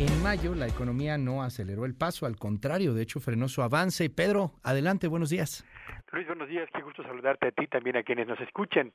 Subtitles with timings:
[0.00, 4.08] En mayo la economía no aceleró el paso, al contrario, de hecho frenó su avance.
[4.08, 5.66] Pedro, adelante, buenos días.
[6.12, 8.92] Luis, buenos días, qué gusto saludarte a ti también a quienes nos escuchen.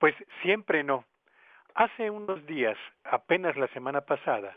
[0.00, 1.04] Pues siempre no.
[1.76, 4.56] Hace unos días, apenas la semana pasada,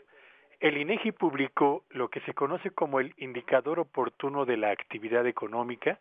[0.58, 6.00] el INEGI publicó lo que se conoce como el indicador oportuno de la actividad económica,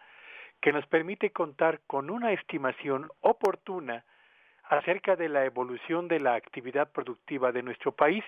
[0.61, 4.03] que nos permite contar con una estimación oportuna
[4.63, 8.23] acerca de la evolución de la actividad productiva de nuestro país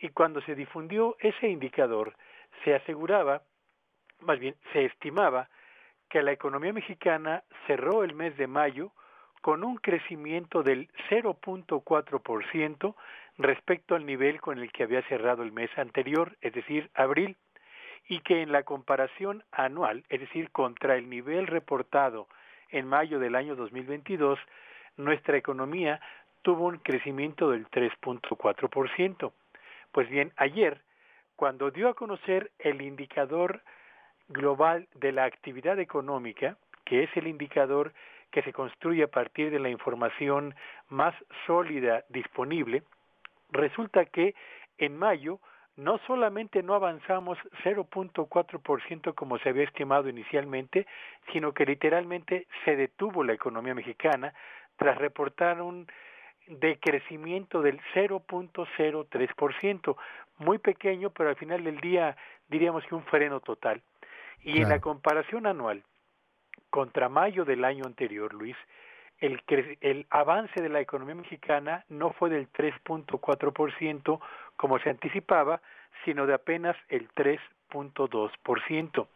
[0.00, 2.14] y cuando se difundió ese indicador
[2.64, 3.42] se aseguraba,
[4.20, 5.48] más bien se estimaba,
[6.08, 8.92] que la economía mexicana cerró el mes de mayo
[9.40, 12.94] con un crecimiento del 0.4%
[13.38, 17.36] respecto al nivel con el que había cerrado el mes anterior, es decir, abril,
[18.08, 22.26] y que en la comparación anual, es decir, contra el nivel reportado
[22.70, 24.38] en mayo del año 2022,
[24.96, 26.00] nuestra economía
[26.42, 29.32] tuvo un crecimiento del 3.4%.
[29.92, 30.80] Pues bien, ayer,
[31.36, 33.62] cuando dio a conocer el indicador
[34.28, 37.92] global de la actividad económica, que es el indicador
[38.30, 40.54] que se construye a partir de la información
[40.88, 41.14] más
[41.46, 42.82] sólida disponible,
[43.50, 44.34] resulta que
[44.78, 45.40] en mayo
[45.76, 50.86] no solamente no avanzamos 0.4% como se había estimado inicialmente,
[51.32, 54.34] sino que literalmente se detuvo la economía mexicana
[54.76, 55.86] tras reportar un
[56.46, 59.96] decrecimiento del 0.03%,
[60.38, 62.16] muy pequeño, pero al final del día
[62.48, 63.82] diríamos que un freno total.
[64.42, 65.82] Y en la comparación anual
[66.70, 68.56] contra mayo del año anterior, Luis,
[69.18, 69.42] el,
[69.80, 74.20] el avance de la economía mexicana no fue del 3.4%
[74.56, 75.60] como se anticipaba,
[76.04, 79.06] sino de apenas el 3.2%.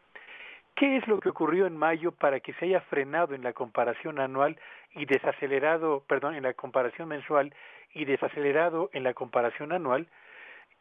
[0.77, 4.19] ¿Qué es lo que ocurrió en mayo para que se haya frenado en la comparación
[4.19, 4.59] anual
[4.95, 7.55] y desacelerado, perdón, en la comparación mensual
[7.93, 10.09] y desacelerado en la comparación anual?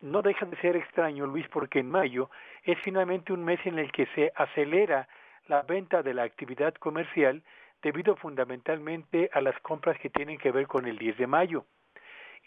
[0.01, 2.29] No deja de ser extraño, Luis, porque en mayo
[2.63, 5.07] es finalmente un mes en el que se acelera
[5.47, 7.43] la venta de la actividad comercial
[7.83, 11.65] debido fundamentalmente a las compras que tienen que ver con el 10 de mayo.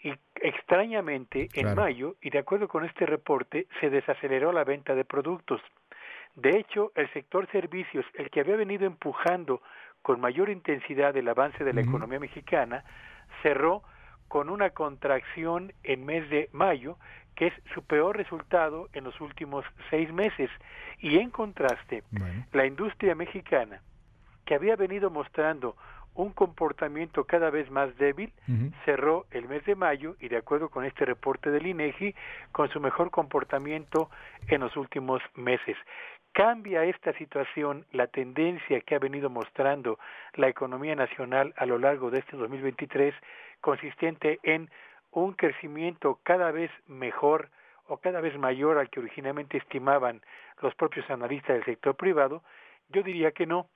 [0.03, 5.05] Y extrañamente, en mayo, y de acuerdo con este reporte, se desaceleró la venta de
[5.05, 5.61] productos.
[6.37, 9.59] De hecho, el sector servicios, el que había venido empujando
[10.03, 12.83] con mayor intensidad el avance de la economía mexicana,
[13.41, 13.81] cerró
[14.27, 16.97] con una contracción en mes de mayo,
[17.35, 20.51] que es su peor resultado en los últimos seis meses.
[20.99, 22.03] Y en contraste,
[22.53, 23.81] la industria mexicana,
[24.45, 25.75] que había venido mostrando
[26.13, 28.31] un comportamiento cada vez más débil,
[28.85, 32.13] cerró el mes de mayo y de acuerdo con este reporte del INEGI,
[32.51, 34.11] con su mejor comportamiento
[34.47, 35.77] en los últimos meses
[36.33, 39.99] cambia esta situación la tendencia que ha venido mostrando
[40.33, 43.13] la economía nacional a lo largo de este 2023,
[43.61, 44.69] consistente en
[45.11, 47.49] un crecimiento cada vez mejor
[47.87, 50.21] o cada vez mayor al que originalmente estimaban
[50.61, 52.43] los propios analistas del sector privado,
[52.89, 53.67] yo diría que no,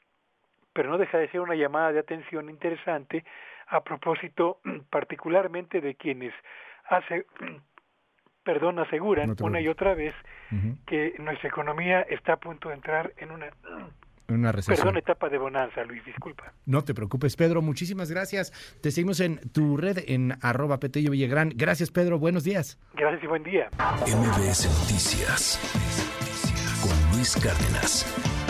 [0.74, 3.26] pero no deja de ser una llamada de atención interesante
[3.68, 4.60] a propósito
[4.90, 6.34] particularmente de quienes
[6.86, 7.26] hace
[8.44, 10.14] perdón, aseguran una y otra vez
[10.86, 13.50] que nuestra economía está a punto de entrar en una
[14.28, 14.78] una recesión.
[14.78, 16.54] Perdón, etapa de bonanza, Luis, disculpa.
[16.66, 18.52] No te preocupes, Pedro, muchísimas gracias.
[18.82, 21.52] Te seguimos en tu red en arroba Petello Villagrán.
[21.56, 22.80] Gracias, Pedro, buenos días.
[22.94, 23.70] Gracias y buen día.
[24.08, 25.60] MBS Noticias
[26.82, 28.41] con Luis Cárdenas.